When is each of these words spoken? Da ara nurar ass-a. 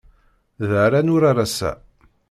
Da 0.67 0.77
ara 0.85 0.99
nurar 1.05 1.37
ass-a. 1.45 1.71